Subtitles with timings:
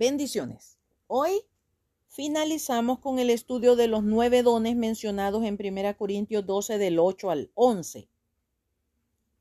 [0.00, 0.78] Bendiciones.
[1.08, 1.42] Hoy
[2.08, 7.30] finalizamos con el estudio de los nueve dones mencionados en 1 Corintios 12 del 8
[7.30, 8.08] al 11.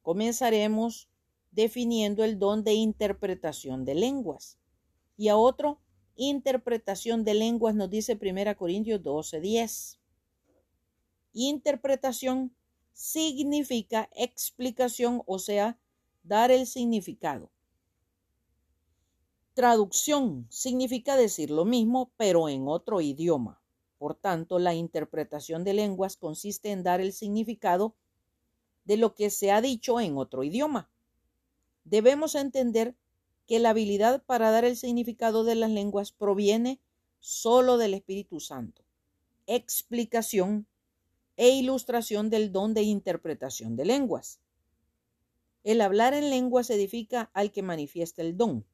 [0.01, 1.07] Comenzaremos
[1.51, 4.59] definiendo el don de interpretación de lenguas.
[5.15, 5.79] Y a otro,
[6.17, 9.99] interpretación de lenguas nos dice 1 Corintios 12, 10.
[11.31, 12.53] Interpretación
[12.91, 15.79] significa explicación, o sea,
[16.21, 17.49] dar el significado.
[19.53, 23.61] Traducción significa decir lo mismo, pero en otro idioma.
[23.97, 27.95] Por tanto, la interpretación de lenguas consiste en dar el significado
[28.85, 30.89] de lo que se ha dicho en otro idioma.
[31.83, 32.95] Debemos entender
[33.47, 36.79] que la habilidad para dar el significado de las lenguas proviene
[37.19, 38.83] solo del Espíritu Santo.
[39.47, 40.67] Explicación
[41.35, 44.39] e ilustración del don de interpretación de lenguas.
[45.63, 48.65] El hablar en lenguas edifica al que manifiesta el don.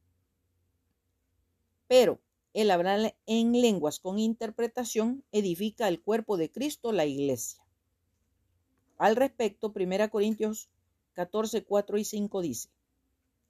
[1.88, 2.20] Pero
[2.54, 7.62] el hablar en lenguas con interpretación edifica el cuerpo de Cristo, la iglesia.
[8.98, 10.70] Al respecto, 1 Corintios
[11.14, 12.70] 14, 4 y 5 dice,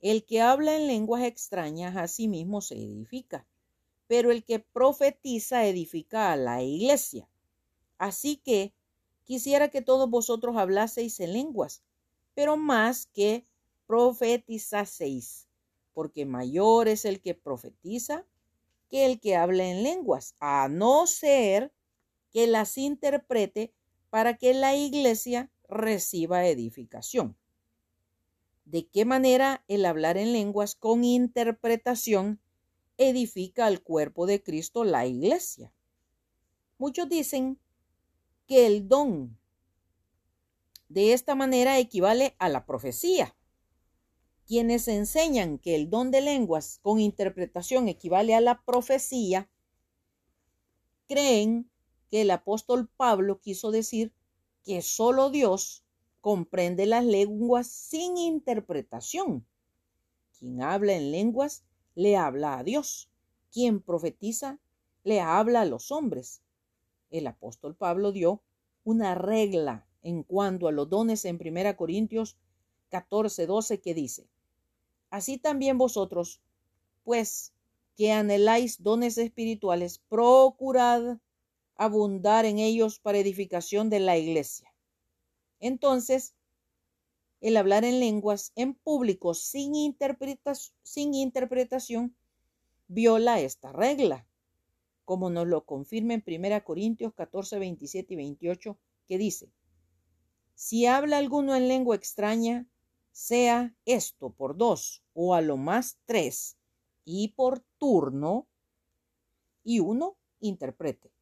[0.02, 3.45] El que habla en lenguas extrañas a sí mismo se edifica,
[4.08, 7.27] pero el que profetiza edifica a la iglesia.
[7.97, 8.73] Así que
[9.23, 11.83] quisiera que todos vosotros hablaseis en lenguas,
[12.33, 13.45] pero más que
[13.88, 15.44] profetizaseis,
[15.95, 18.27] porque mayor es el que profetiza
[18.89, 21.73] que el que habla en lenguas, a no ser
[22.31, 23.73] que las interprete
[24.11, 27.37] para que la iglesia reciba edificación.
[28.65, 32.41] ¿De qué manera el hablar en lenguas con interpretación
[32.97, 35.73] edifica al cuerpo de Cristo, la iglesia?
[36.77, 37.57] Muchos dicen
[38.47, 39.39] que el don
[40.89, 43.35] de esta manera equivale a la profecía.
[44.47, 49.49] Quienes enseñan que el don de lenguas con interpretación equivale a la profecía,
[51.07, 51.69] creen
[52.11, 54.13] que el apóstol Pablo quiso decir
[54.63, 55.83] que solo Dios
[56.21, 59.47] comprende las lenguas sin interpretación.
[60.37, 61.64] Quien habla en lenguas
[61.95, 63.09] le habla a Dios.
[63.52, 64.59] Quien profetiza
[65.03, 66.41] le habla a los hombres.
[67.09, 68.43] El apóstol Pablo dio
[68.83, 72.37] una regla en cuanto a los dones en 1 Corintios
[72.89, 74.27] 14, 12 que dice,
[75.15, 76.42] Así también vosotros,
[77.05, 77.53] pues
[77.95, 81.20] que anheláis dones espirituales, procurad
[81.77, 84.73] abundar en ellos para edificación de la iglesia.
[85.61, 86.36] Entonces,
[87.39, 89.95] el hablar en lenguas en público sin,
[90.83, 92.14] sin interpretación
[92.89, 94.27] viola esta regla,
[95.05, 98.77] como nos lo confirma en 1 Corintios 14, 27 y 28,
[99.08, 99.49] que dice,
[100.55, 102.67] si habla alguno en lengua extraña,
[103.15, 106.58] sea esto por dos o a lo más tres
[107.05, 108.45] y por turno
[109.64, 111.14] y uno interprete.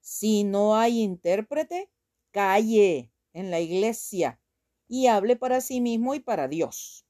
[0.00, 1.88] Si no hay intérprete,
[2.32, 4.40] calle en la iglesia
[4.88, 7.06] y hable para sí mismo y para Dios.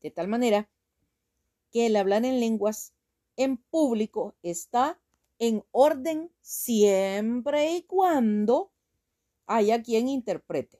[0.00, 0.70] De tal manera
[1.70, 2.94] que el hablar en lenguas
[3.36, 4.98] en público está
[5.38, 8.72] en orden siempre y cuando
[9.44, 10.77] haya quien interprete.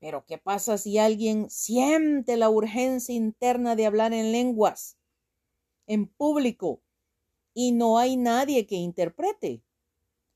[0.00, 4.96] Pero ¿qué pasa si alguien siente la urgencia interna de hablar en lenguas,
[5.86, 6.80] en público,
[7.52, 9.62] y no hay nadie que interprete?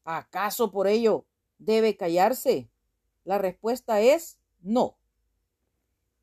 [0.04, 1.24] ¿Acaso por ello
[1.58, 2.68] debe callarse?
[3.24, 4.98] La respuesta es no.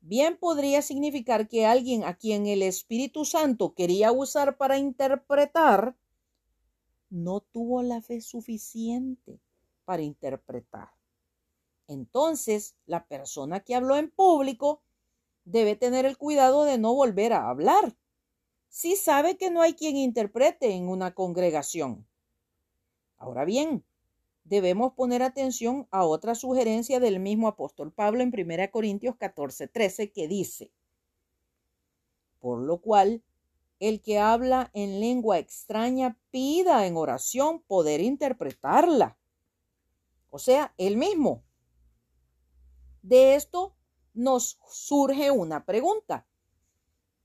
[0.00, 5.96] Bien podría significar que alguien a quien el Espíritu Santo quería usar para interpretar
[7.10, 9.38] no tuvo la fe suficiente
[9.84, 11.01] para interpretar.
[11.88, 14.82] Entonces, la persona que habló en público
[15.44, 17.96] debe tener el cuidado de no volver a hablar.
[18.68, 22.06] Si sabe que no hay quien interprete en una congregación.
[23.18, 23.84] Ahora bien,
[24.44, 30.10] debemos poner atención a otra sugerencia del mismo apóstol Pablo en 1 Corintios 14, 13
[30.10, 30.72] que dice,
[32.40, 33.22] por lo cual,
[33.78, 39.16] el que habla en lengua extraña pida en oración poder interpretarla.
[40.30, 41.42] O sea, él mismo.
[43.02, 43.74] De esto
[44.14, 46.26] nos surge una pregunta.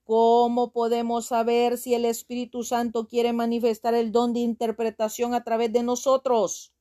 [0.03, 5.71] ¿Cómo podemos saber si el Espíritu Santo quiere manifestar el don de interpretación a través
[5.71, 6.73] de nosotros?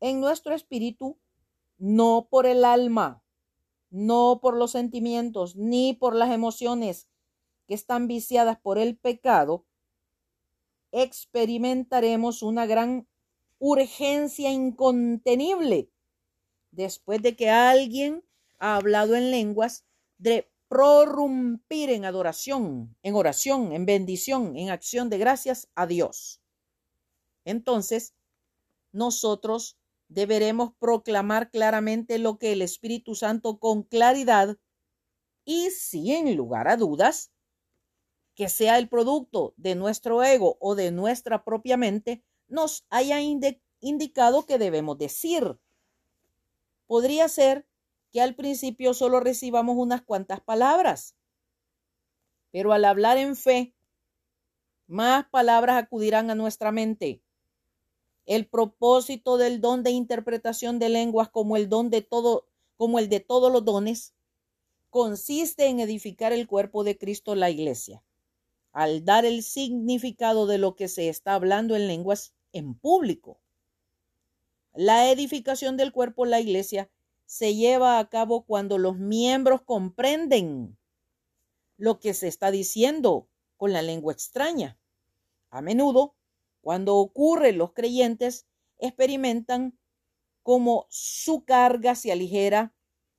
[0.00, 1.18] En nuestro espíritu,
[1.78, 3.24] no por el alma,
[3.90, 7.08] no por los sentimientos, ni por las emociones
[7.66, 9.64] que están viciadas por el pecado,
[10.92, 13.08] experimentaremos una gran
[13.58, 15.90] urgencia incontenible
[16.70, 18.24] después de que alguien
[18.58, 19.84] ha hablado en lenguas
[20.18, 26.40] de prorrumpir en adoración, en oración, en bendición, en acción de gracias a Dios.
[27.44, 28.14] Entonces,
[28.92, 29.78] nosotros
[30.08, 34.58] deberemos proclamar claramente lo que el Espíritu Santo con claridad
[35.44, 37.30] y sin lugar a dudas,
[38.34, 43.20] que sea el producto de nuestro ego o de nuestra propia mente, nos haya
[43.80, 45.58] indicado que debemos decir.
[46.88, 47.68] Podría ser
[48.10, 51.14] que al principio solo recibamos unas cuantas palabras,
[52.50, 53.74] pero al hablar en fe,
[54.86, 57.22] más palabras acudirán a nuestra mente.
[58.24, 62.48] El propósito del don de interpretación de lenguas como el don de todo,
[62.78, 64.14] como el de todos los dones,
[64.88, 68.02] consiste en edificar el cuerpo de Cristo, la iglesia,
[68.72, 73.40] al dar el significado de lo que se está hablando en lenguas en público.
[74.80, 76.88] La edificación del cuerpo, la iglesia,
[77.26, 80.78] se lleva a cabo cuando los miembros comprenden
[81.76, 84.78] lo que se está diciendo con la lengua extraña.
[85.50, 86.14] A menudo,
[86.60, 88.46] cuando ocurre, los creyentes
[88.78, 89.76] experimentan
[90.44, 92.72] como su carga se aligera,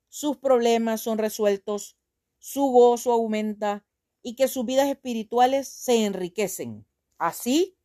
[0.08, 1.98] sus problemas son resueltos,
[2.38, 3.86] su gozo aumenta
[4.22, 6.88] y que sus vidas espirituales se enriquecen.
[7.18, 7.76] Así,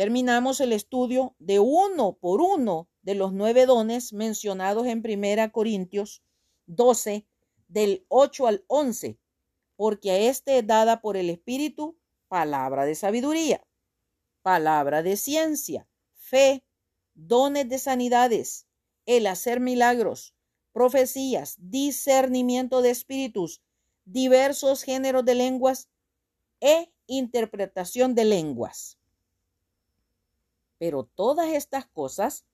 [0.00, 6.22] terminamos el estudio de uno por uno de los nueve dones mencionados en Primera Corintios
[6.64, 7.26] 12,
[7.68, 9.18] del 8 al 11,
[9.76, 11.98] porque a este es dada por el Espíritu
[12.28, 13.62] palabra de sabiduría,
[14.40, 16.64] palabra de ciencia, fe,
[17.12, 18.66] dones de sanidades,
[19.04, 20.34] el hacer milagros,
[20.72, 23.60] profecías, discernimiento de espíritus,
[24.06, 25.90] diversos géneros de lenguas
[26.58, 28.96] e interpretación de lenguas.
[30.80, 32.46] Pero todas estas cosas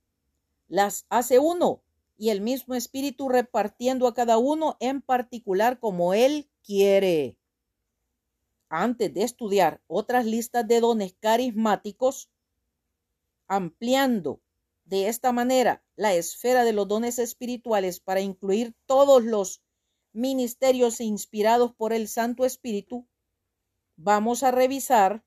[0.66, 1.80] las hace uno
[2.18, 7.36] y el mismo espíritu repartiendo a cada uno en particular como él quiere.
[8.68, 12.28] Antes de estudiar otras listas de dones carismáticos,
[13.46, 14.40] ampliando
[14.86, 19.62] de esta manera la esfera de los dones espirituales para incluir todos los
[20.12, 23.06] ministerios inspirados por el Santo Espíritu,
[23.96, 25.22] vamos a revisar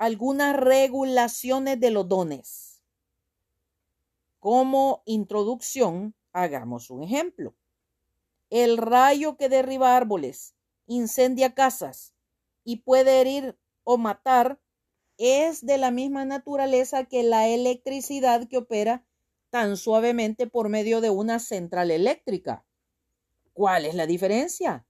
[0.00, 2.82] algunas regulaciones de los dones.
[4.38, 7.54] Como introducción, hagamos un ejemplo.
[8.48, 10.54] El rayo que derriba árboles,
[10.86, 12.14] incendia casas
[12.64, 14.58] y puede herir o matar
[15.18, 19.04] es de la misma naturaleza que la electricidad que opera
[19.50, 22.64] tan suavemente por medio de una central eléctrica.
[23.52, 24.86] ¿Cuál es la diferencia?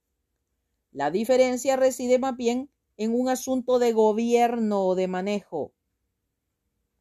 [0.93, 5.73] La diferencia reside más bien en un asunto de gobierno o de manejo.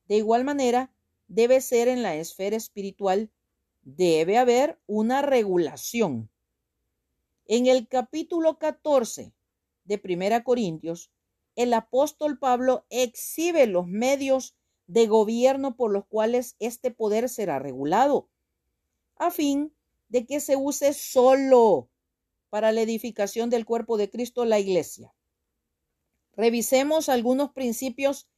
[0.07, 0.94] De igual manera,
[1.28, 3.30] debe ser en la esfera espiritual,
[3.81, 6.30] debe haber una regulación.
[7.48, 9.34] En el capítulo 14
[9.84, 11.12] de Primera Corintios,
[11.57, 14.56] el apóstol Pablo exhibe los medios
[14.88, 18.30] de gobierno por los cuales este poder será regulado,
[19.18, 19.74] a fin
[20.07, 21.90] de que se use solo
[22.50, 25.13] para la edificación del cuerpo de Cristo, la iglesia.
[26.40, 28.30] Revisemos algunos principios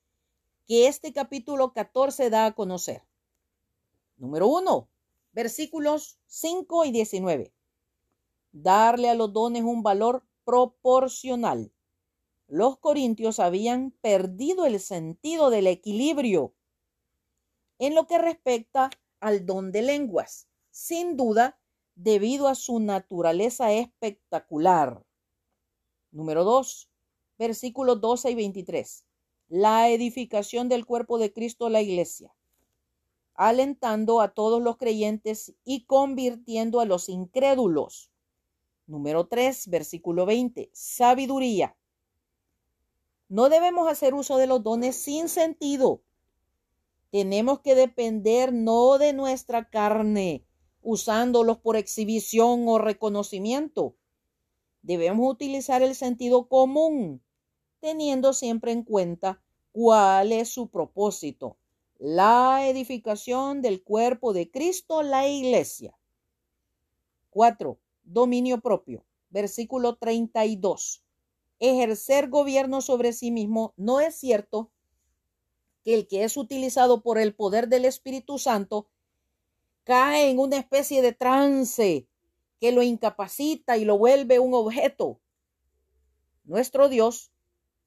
[0.65, 3.03] que este capítulo 14 da a conocer.
[4.17, 4.89] Número 1,
[5.33, 7.53] versículos 5 y 19.
[8.53, 11.71] Darle a los dones un valor proporcional.
[12.47, 16.55] Los corintios habían perdido el sentido del equilibrio
[17.77, 18.89] en lo que respecta
[19.19, 21.59] al don de lenguas, sin duda
[21.93, 25.05] debido a su naturaleza espectacular.
[26.09, 26.90] Número 2,
[27.41, 29.05] versículos 12 y 23
[29.51, 32.33] la edificación del cuerpo de Cristo, la iglesia,
[33.33, 38.13] alentando a todos los creyentes y convirtiendo a los incrédulos.
[38.87, 41.75] Número 3, versículo 20, sabiduría.
[43.27, 46.01] No debemos hacer uso de los dones sin sentido.
[47.09, 50.45] Tenemos que depender no de nuestra carne,
[50.81, 53.97] usándolos por exhibición o reconocimiento.
[54.81, 57.21] Debemos utilizar el sentido común
[57.81, 59.41] teniendo siempre en cuenta
[59.73, 61.57] cuál es su propósito,
[61.97, 65.97] la edificación del cuerpo de Cristo, la iglesia.
[67.31, 67.77] 4.
[68.03, 69.05] Dominio propio.
[69.29, 71.03] Versículo 32.
[71.59, 74.71] Ejercer gobierno sobre sí mismo no es cierto
[75.83, 78.87] que el que es utilizado por el poder del Espíritu Santo
[79.83, 82.07] cae en una especie de trance
[82.59, 85.19] que lo incapacita y lo vuelve un objeto.
[86.43, 87.30] Nuestro Dios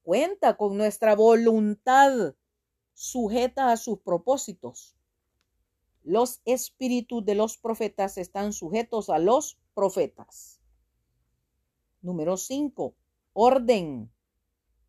[0.04, 2.34] cuenta con nuestra voluntad
[2.92, 4.96] sujeta a sus propósitos.
[6.02, 10.60] Los espíritus de los profetas están sujetos a los profetas.
[12.02, 12.94] Número 5.
[13.32, 14.12] Orden.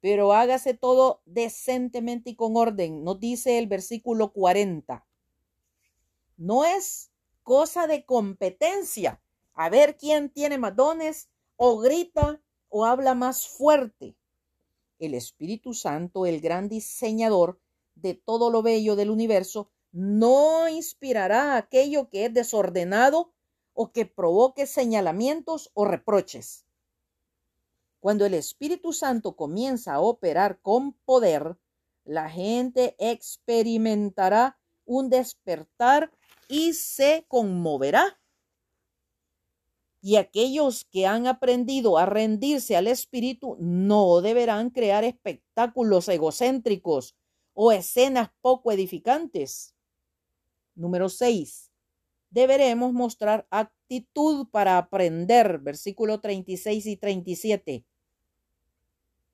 [0.02, 3.04] Pero hágase todo decentemente y con orden.
[3.04, 5.08] Nos dice el versículo 40.
[6.38, 9.22] No es cosa de competencia.
[9.54, 14.18] A ver quién tiene más dones o grita o habla más fuerte.
[15.00, 17.60] El Espíritu Santo, el gran diseñador
[17.96, 23.34] de todo lo bello del universo, no inspirará aquello que es desordenado
[23.74, 26.66] o que provoque señalamientos o reproches.
[28.00, 31.58] Cuando el Espíritu Santo comienza a operar con poder,
[32.04, 36.12] la gente experimentará un despertar
[36.48, 38.20] y se conmoverá.
[40.06, 47.16] Y aquellos que han aprendido a rendirse al Espíritu no deberán crear espectáculos egocéntricos
[47.56, 49.74] o escenas poco edificantes.
[50.76, 51.72] Número 6.
[52.30, 55.58] Deberemos mostrar actitud para aprender.
[55.58, 57.84] Versículo 36 y 37.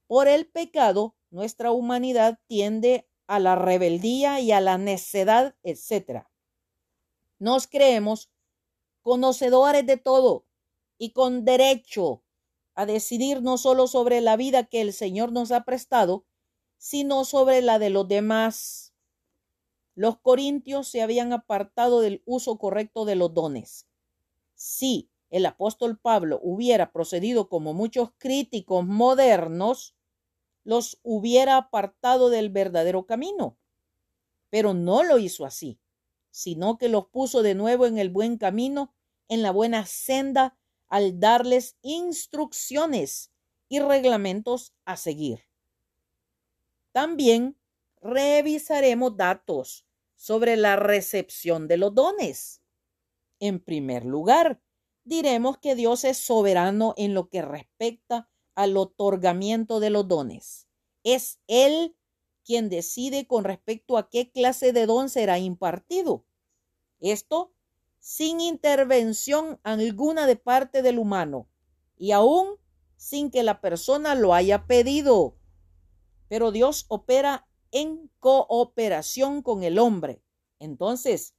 [0.07, 6.27] Por el pecado, nuestra humanidad tiende a la rebeldía y a la necedad, etc.
[7.39, 8.31] Nos creemos
[9.01, 10.45] conocedores de todo
[11.01, 12.24] y con derecho
[12.75, 16.27] a decidir no solo sobre la vida que el Señor nos ha prestado,
[16.77, 18.93] sino sobre la de los demás.
[19.96, 23.88] Los corintios se habían apartado del uso correcto de los dones.
[24.53, 29.96] Si el apóstol Pablo hubiera procedido como muchos críticos modernos,
[30.63, 33.58] los hubiera apartado del verdadero camino.
[34.51, 35.79] Pero no lo hizo así
[36.31, 38.96] sino que los puso de nuevo en el buen camino,
[39.27, 40.58] en la buena senda,
[40.91, 43.31] al darles instrucciones
[43.69, 45.48] y reglamentos a seguir.
[46.91, 47.57] También
[48.01, 52.62] revisaremos datos sobre la recepción de los dones.
[53.39, 54.62] En primer lugar,
[55.05, 60.67] diremos que Dios es soberano en lo que respecta al otorgamiento de los dones.
[61.05, 61.95] Es Él
[62.43, 66.25] quien decide con respecto a qué clase de don será impartido.
[67.00, 67.53] Esto
[68.01, 71.48] sin intervención alguna de parte del humano
[71.98, 72.58] y aún
[72.98, 75.38] sin que la persona lo haya pedido.
[76.27, 80.24] Pero Dios opera en cooperación con el hombre.
[80.60, 81.36] Entonces,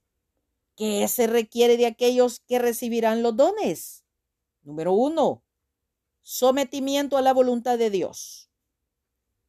[0.77, 4.05] ¿qué se requiere de aquellos que recibirán los dones?
[4.63, 5.43] Número uno,
[6.23, 8.51] sometimiento a la voluntad de Dios.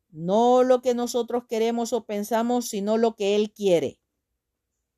[0.09, 3.99] No lo que nosotros queremos o pensamos, sino lo que Él quiere.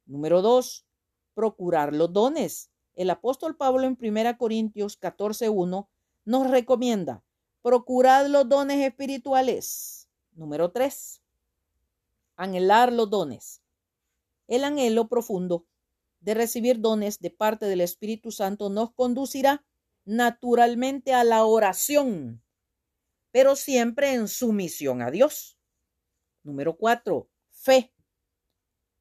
[0.06, 0.86] Número dos,
[1.36, 2.72] procurar los dones.
[2.96, 5.88] El apóstol Pablo en 1 Corintios 14.1
[6.25, 7.24] nos recomienda
[7.62, 10.10] procurar los dones espirituales.
[10.34, 11.22] Número 3.
[12.38, 13.62] Anhelar los dones.
[14.48, 15.68] El anhelo profundo
[16.22, 19.63] de recibir dones de parte del Espíritu Santo nos conducirá
[20.06, 22.42] naturalmente a la oración
[23.36, 25.60] pero siempre en sumisión a Dios.
[26.44, 27.94] Número cuatro, fe.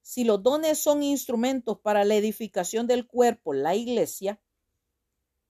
[0.04, 4.38] Si los dones son instrumentos para la edificación del cuerpo, la iglesia,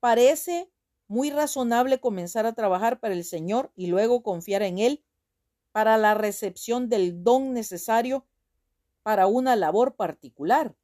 [0.00, 0.68] parece
[1.06, 5.04] muy razonable comenzar a trabajar para el Señor y luego confiar en Él
[5.70, 8.26] para la recepción del don necesario
[9.04, 10.74] para una labor particular.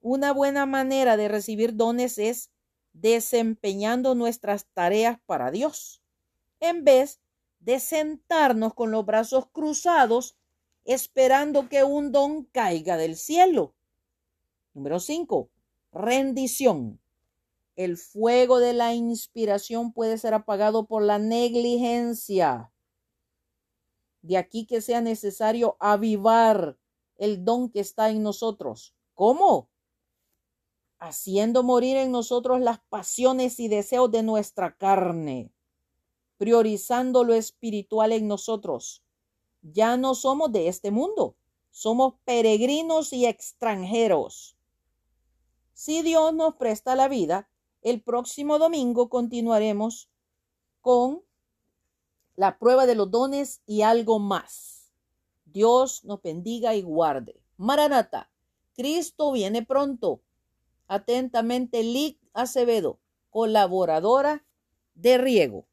[0.00, 2.52] Una buena manera de recibir dones es
[2.92, 6.00] desempeñando nuestras tareas para Dios
[6.60, 7.20] en vez
[7.58, 10.36] de sentarnos con los brazos cruzados
[10.92, 13.74] esperando que un don caiga del cielo.
[14.74, 15.50] Número 5.
[15.92, 17.00] Rendición.
[17.76, 22.72] El fuego de la inspiración puede ser apagado por la negligencia.
[24.22, 26.76] De aquí que sea necesario avivar
[27.16, 28.94] el don que está en nosotros.
[29.14, 29.68] ¿Cómo?
[30.98, 35.52] Haciendo morir en nosotros las pasiones y deseos de nuestra carne
[36.38, 39.02] priorizando lo espiritual en nosotros.
[39.62, 41.36] Ya no somos de este mundo,
[41.70, 44.56] somos peregrinos y extranjeros.
[45.72, 47.48] Si Dios nos presta la vida,
[47.82, 50.08] el próximo domingo continuaremos
[50.80, 51.22] con
[52.36, 54.92] la prueba de los dones y algo más.
[55.44, 57.40] Dios nos bendiga y guarde.
[57.56, 58.30] Maranata,
[58.74, 60.20] Cristo viene pronto.
[60.86, 63.00] Atentamente, Lic Acevedo,
[63.30, 64.44] colaboradora
[64.94, 65.66] de Riego.